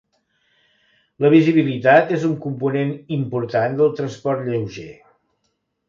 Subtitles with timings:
[1.25, 4.91] La visibilitat és un component important del transport lleuger.